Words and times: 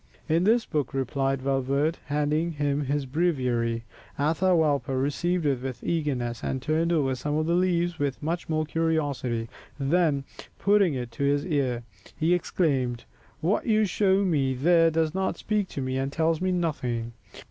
"In 0.27 0.45
this 0.45 0.65
book," 0.65 0.95
replied 0.95 1.43
Valverde, 1.43 1.99
handing 2.07 2.53
him 2.53 2.85
his 2.85 3.05
breviary. 3.05 3.83
Atahualpa 4.17 4.95
received 4.99 5.45
it 5.45 5.61
with 5.61 5.83
eagerness 5.83 6.43
and 6.43 6.59
turned 6.59 6.91
over 6.91 7.13
some 7.13 7.35
of 7.35 7.45
the 7.45 7.53
leaves 7.53 7.99
with 7.99 8.19
much 8.23 8.47
curiosity, 8.67 9.47
then, 9.79 10.23
putting 10.57 10.95
it 10.95 11.11
to 11.11 11.23
his 11.23 11.45
ear, 11.45 11.83
he 12.17 12.33
exclaimed, 12.33 13.03
"What 13.41 13.67
you 13.67 13.85
show 13.85 14.23
me 14.25 14.55
there 14.55 14.89
does 14.89 15.13
not 15.13 15.37
speak 15.37 15.67
to 15.67 15.81
me, 15.83 15.97
and 15.99 16.11
tells 16.11 16.41
me 16.41 16.51
nothing." 16.51 17.13